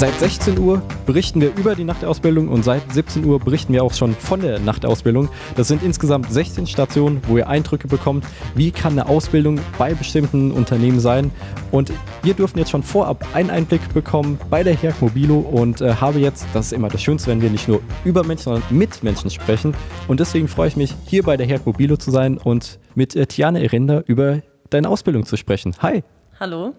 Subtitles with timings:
[0.00, 3.92] Seit 16 Uhr berichten wir über die Nachtausbildung und seit 17 Uhr berichten wir auch
[3.92, 5.28] schon von der Nachtausbildung.
[5.56, 10.52] Das sind insgesamt 16 Stationen, wo ihr Eindrücke bekommt, wie kann eine Ausbildung bei bestimmten
[10.52, 11.30] Unternehmen sein.
[11.70, 11.92] Und
[12.22, 16.18] wir dürfen jetzt schon vorab einen Einblick bekommen bei der Herk Mobilo und äh, habe
[16.18, 19.28] jetzt, das ist immer das Schönste, wenn wir nicht nur über Menschen, sondern mit Menschen
[19.28, 19.74] sprechen.
[20.08, 23.26] Und deswegen freue ich mich, hier bei der Herk Mobilo zu sein und mit äh,
[23.26, 24.40] Tiane Erinda über
[24.70, 25.76] deine Ausbildung zu sprechen.
[25.82, 26.02] Hi!
[26.40, 26.72] Hallo.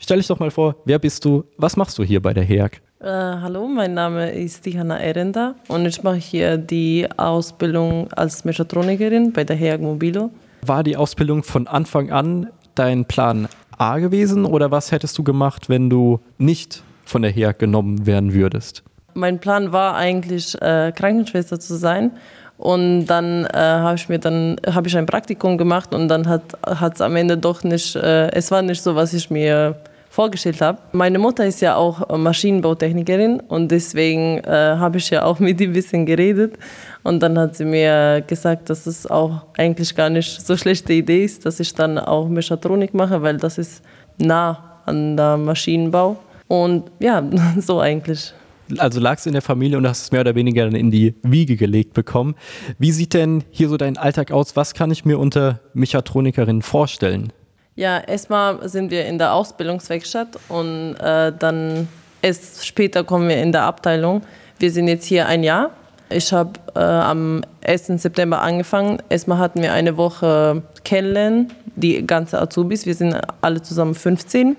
[0.00, 1.44] Stell dich doch mal vor, wer bist du?
[1.56, 2.80] Was machst du hier bei der HEAG?
[3.00, 9.32] Äh, hallo, mein Name ist Diana Erenda und ich mache hier die Ausbildung als Mechatronikerin
[9.32, 10.30] bei der HEAG Mobilo.
[10.62, 15.68] War die Ausbildung von Anfang an dein Plan A gewesen oder was hättest du gemacht,
[15.68, 18.84] wenn du nicht von der HEAG genommen werden würdest?
[19.14, 22.12] Mein Plan war eigentlich äh, Krankenschwester zu sein
[22.56, 26.94] und dann äh, habe ich mir dann habe ich ein Praktikum gemacht und dann hat
[26.94, 29.76] es am Ende doch nicht äh, es war nicht so was ich mir
[30.10, 30.78] vorgestellt habe.
[30.92, 35.68] Meine Mutter ist ja auch Maschinenbautechnikerin und deswegen äh, habe ich ja auch mit ihr
[35.68, 36.58] ein bisschen geredet.
[37.02, 41.24] Und dann hat sie mir gesagt, dass es auch eigentlich gar nicht so schlechte Idee
[41.24, 43.82] ist, dass ich dann auch Mechatronik mache, weil das ist
[44.18, 46.16] nah an der Maschinenbau.
[46.48, 47.22] Und ja,
[47.58, 48.32] so eigentlich.
[48.76, 51.56] Also lagst in der Familie und hast es mehr oder weniger dann in die Wiege
[51.56, 52.34] gelegt bekommen.
[52.78, 54.56] Wie sieht denn hier so dein Alltag aus?
[54.56, 57.32] Was kann ich mir unter Mechatronikerin vorstellen?
[57.78, 61.86] Ja, erstmal sind wir in der Ausbildungswerkstatt und äh, dann
[62.20, 64.22] erst später kommen wir in der Abteilung.
[64.58, 65.70] Wir sind jetzt hier ein Jahr.
[66.10, 67.86] Ich habe äh, am 1.
[68.02, 69.00] September angefangen.
[69.08, 72.84] Erstmal hatten wir eine Woche kennenlernen, die ganze Azubis.
[72.84, 74.56] Wir sind alle zusammen 15.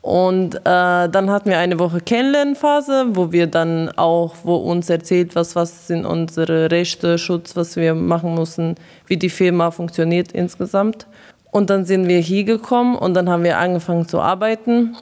[0.00, 5.36] Und äh, dann hatten wir eine Woche Kennenlernphase, wo wir dann auch, wo uns erzählt,
[5.36, 8.74] was, was sind unsere Rechte, Schutz, was wir machen müssen,
[9.06, 11.06] wie die Firma funktioniert insgesamt.
[11.52, 14.96] Und dann sind wir hier gekommen und dann haben wir angefangen zu arbeiten.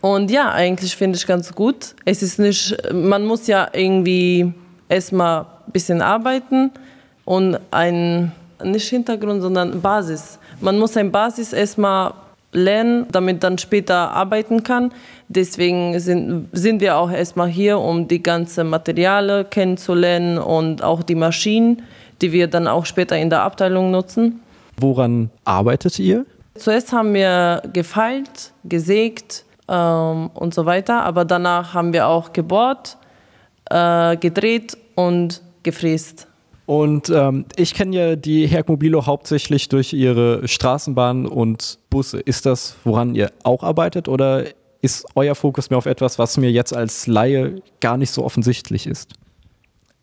[0.00, 1.94] Und ja, eigentlich finde ich ganz gut.
[2.04, 4.52] Es ist nicht, man muss ja irgendwie
[4.88, 6.72] erstmal ein bisschen arbeiten
[7.24, 8.32] und ein,
[8.62, 10.38] nicht Hintergrund, sondern Basis.
[10.60, 12.12] Man muss ein Basis erstmal
[12.52, 14.92] lernen, damit dann später arbeiten kann.
[15.28, 21.14] Deswegen sind, sind wir auch erstmal hier, um die ganzen Materialien kennenzulernen und auch die
[21.14, 21.82] Maschinen,
[22.20, 24.40] die wir dann auch später in der Abteilung nutzen.
[24.78, 26.26] Woran arbeitet ihr?
[26.54, 32.96] Zuerst haben wir gefeilt, gesägt ähm, und so weiter, aber danach haben wir auch gebohrt,
[33.70, 36.28] äh, gedreht und gefräst.
[36.66, 42.20] Und ähm, ich kenne ja die Herk Mobilo hauptsächlich durch ihre Straßenbahnen und Busse.
[42.20, 44.44] Ist das, woran ihr auch arbeitet oder
[44.80, 48.86] ist euer Fokus mehr auf etwas, was mir jetzt als Laie gar nicht so offensichtlich
[48.86, 49.12] ist?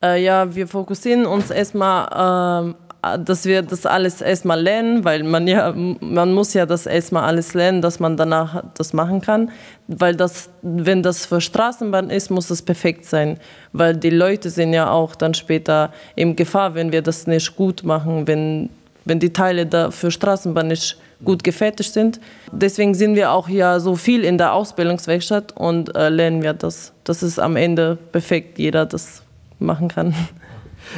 [0.04, 5.48] Äh, ja, wir fokussieren uns erstmal ähm, dass wir das alles erstmal lernen, weil man
[5.48, 9.50] ja, man muss ja das erstmal alles lernen, dass man danach das machen kann.
[9.88, 13.40] Weil das, wenn das für Straßenbahn ist, muss es perfekt sein.
[13.74, 17.84] Weil die Leute sind ja auch dann später in Gefahr, wenn wir das nicht gut
[17.84, 18.70] machen, wenn,
[19.06, 22.20] wenn die Teile da für Straßenbahn nicht gut gefertigt sind.
[22.52, 26.94] Deswegen sind wir auch ja so viel in der Ausbildungswerkstatt und äh, lernen wir das.
[27.04, 29.24] Das ist am Ende perfekt, jeder das
[29.58, 30.14] machen kann.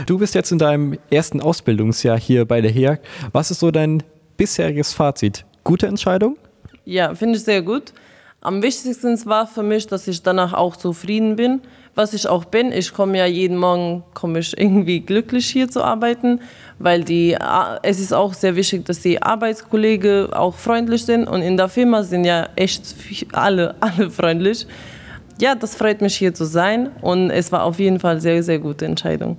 [0.05, 2.99] Du bist jetzt in deinem ersten Ausbildungsjahr hier bei der HEAG.
[3.31, 4.03] Was ist so dein
[4.37, 5.45] bisheriges Fazit?
[5.63, 6.37] Gute Entscheidung?
[6.85, 7.93] Ja, finde ich sehr gut.
[8.41, 11.61] Am wichtigsten war für mich, dass ich danach auch zufrieden bin,
[11.95, 12.73] was ich auch bin.
[12.73, 16.41] Ich komme ja jeden Morgen komme ich irgendwie glücklich hier zu arbeiten,
[16.77, 17.37] weil die
[17.83, 22.03] es ist auch sehr wichtig, dass die Arbeitskollegen auch freundlich sind und in der Firma
[22.03, 22.83] sind ja echt
[23.31, 24.67] alle alle freundlich.
[25.39, 28.59] Ja, das freut mich hier zu sein und es war auf jeden Fall sehr sehr
[28.59, 29.37] gute Entscheidung.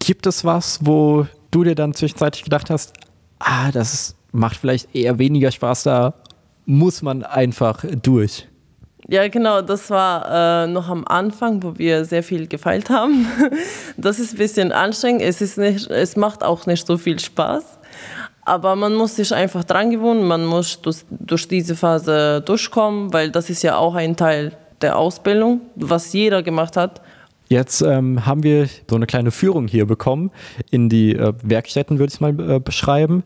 [0.00, 2.94] Gibt es was, wo du dir dann zwischenzeitlich gedacht hast,
[3.38, 6.14] ah, das macht vielleicht eher weniger Spaß, da
[6.66, 8.48] muss man einfach durch?
[9.08, 13.26] Ja, genau, das war äh, noch am Anfang, wo wir sehr viel gefeilt haben.
[13.96, 17.64] Das ist ein bisschen anstrengend, es, ist nicht, es macht auch nicht so viel Spaß.
[18.44, 23.30] Aber man muss sich einfach dran gewöhnen, man muss durch, durch diese Phase durchkommen, weil
[23.30, 27.02] das ist ja auch ein Teil der Ausbildung, was jeder gemacht hat.
[27.52, 30.30] Jetzt ähm, haben wir so eine kleine Führung hier bekommen
[30.70, 33.24] in die äh, Werkstätten, würde ich mal äh, beschreiben.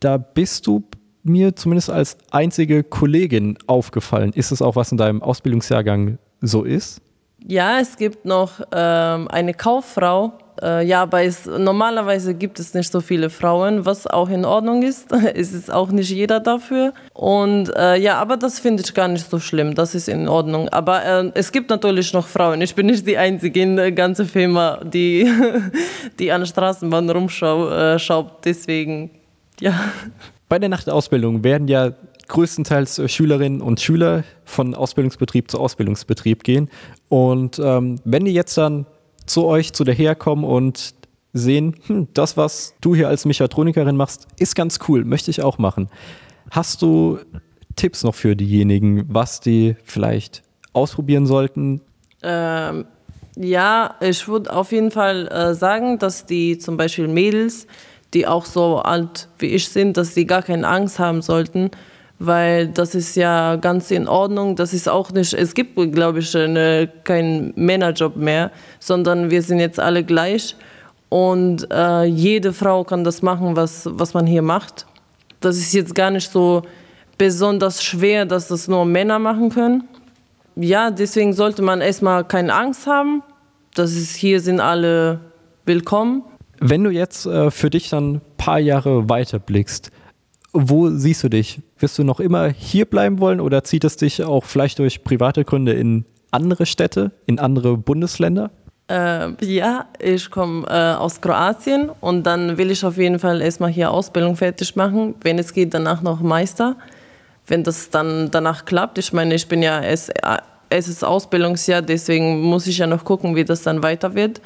[0.00, 0.84] Da bist du
[1.22, 4.32] mir zumindest als einzige Kollegin aufgefallen.
[4.32, 7.02] Ist es auch, was in deinem Ausbildungsjahrgang so ist?
[7.46, 10.32] Ja, es gibt noch ähm, eine Kauffrau.
[10.62, 15.12] Äh, ja, es, normalerweise gibt es nicht so viele Frauen, was auch in Ordnung ist.
[15.34, 16.92] es ist auch nicht jeder dafür.
[17.14, 19.74] Und äh, ja, aber das finde ich gar nicht so schlimm.
[19.74, 20.68] Das ist in Ordnung.
[20.70, 22.60] Aber äh, es gibt natürlich noch Frauen.
[22.60, 25.30] Ich bin nicht die Einzige in der ganzen Firma, die,
[26.18, 27.72] die an der Straßenbahn rumschaut.
[27.72, 29.10] Äh, Deswegen,
[29.60, 29.78] ja.
[30.48, 31.92] Bei der Nachtausbildung werden ja
[32.28, 36.70] größtenteils äh, Schülerinnen und Schüler von Ausbildungsbetrieb zu Ausbildungsbetrieb gehen.
[37.08, 38.86] Und ähm, wenn die jetzt dann
[39.28, 40.94] zu euch, zu der herkommen und
[41.32, 45.58] sehen, hm, das, was du hier als Mechatronikerin machst, ist ganz cool, möchte ich auch
[45.58, 45.88] machen.
[46.50, 47.18] Hast du
[47.76, 50.42] Tipps noch für diejenigen, was die vielleicht
[50.72, 51.80] ausprobieren sollten?
[52.22, 52.86] Ähm,
[53.36, 57.66] ja, ich würde auf jeden Fall äh, sagen, dass die zum Beispiel Mädels,
[58.14, 61.70] die auch so alt wie ich sind, dass sie gar keine Angst haben sollten,
[62.18, 64.56] weil das ist ja ganz in Ordnung.
[64.56, 68.50] Das ist auch nicht, es gibt, glaube ich, eine, keinen Männerjob mehr,
[68.80, 70.56] sondern wir sind jetzt alle gleich
[71.08, 74.86] und äh, jede Frau kann das machen, was, was man hier macht.
[75.40, 76.62] Das ist jetzt gar nicht so
[77.16, 79.84] besonders schwer, dass das nur Männer machen können.
[80.56, 83.22] Ja, deswegen sollte man erstmal keine Angst haben.
[83.74, 85.20] Das ist, hier sind alle
[85.64, 86.24] willkommen.
[86.58, 89.92] Wenn du jetzt äh, für dich dann ein paar Jahre weiter blickst,
[90.52, 91.60] wo siehst du dich?
[91.78, 95.44] Wirst du noch immer hier bleiben wollen oder zieht es dich auch vielleicht durch private
[95.44, 98.50] Gründe in andere Städte, in andere Bundesländer?
[98.90, 103.70] Äh, ja, ich komme äh, aus Kroatien und dann will ich auf jeden Fall erstmal
[103.70, 105.14] hier Ausbildung fertig machen.
[105.20, 106.76] Wenn es geht, danach noch Meister.
[107.46, 110.10] Wenn das dann danach klappt, ich meine, ich bin ja es,
[110.70, 114.40] es ist Ausbildungsjahr, deswegen muss ich ja noch gucken, wie das dann weiter wird.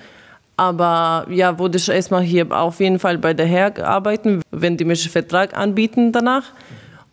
[0.57, 4.85] Aber ja, würde ich erstmal hier auf jeden Fall bei der Herg arbeiten, wenn die
[4.85, 6.45] mich einen Vertrag anbieten danach.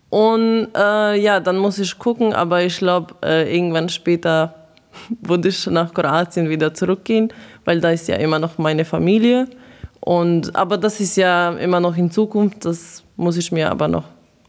[0.10, 4.56] Und äh, ja, dann muss ich gucken, aber ich glaube, äh, irgendwann später
[5.22, 7.32] würde ich nach Kroatien wieder zurückgehen,
[7.66, 9.48] weil da ist ja immer noch meine Familie.
[10.00, 14.06] Und, aber das ist ja immer noch in Zukunft, das muss ich mir aber noch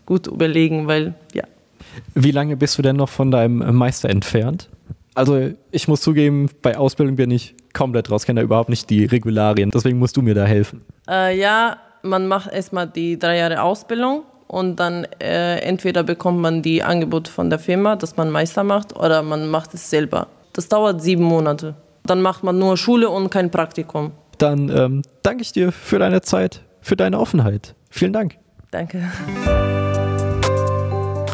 [0.07, 1.45] gut überlegen, weil ja.
[2.15, 4.69] Wie lange bist du denn noch von deinem Meister entfernt?
[5.15, 9.05] Also ich muss zugeben, bei Ausbildung bin ich komplett raus, kenne da überhaupt nicht die
[9.05, 9.71] Regularien.
[9.71, 10.83] Deswegen musst du mir da helfen.
[11.09, 16.63] Äh, ja, man macht erstmal die drei Jahre Ausbildung und dann äh, entweder bekommt man
[16.63, 20.29] die Angebote von der Firma, dass man Meister macht, oder man macht es selber.
[20.53, 21.75] Das dauert sieben Monate.
[22.05, 24.13] Dann macht man nur Schule und kein Praktikum.
[24.39, 27.75] Dann ähm, danke ich dir für deine Zeit, für deine Offenheit.
[27.91, 28.37] Vielen Dank.
[28.71, 29.03] Danke.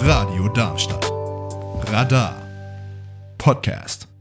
[0.02, 1.10] Radio Darmstadt.
[1.90, 2.45] Radar.
[3.46, 4.15] Podcast.